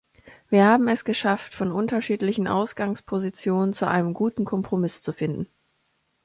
[0.49, 5.45] Wir haben es geschafft, von unterschiedlichen Ausgangspositionen zu einem guten Kompromiss zu finden.